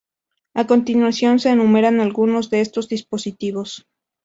[0.55, 3.85] A continuación, se enumeran algunos de estos dispositivos.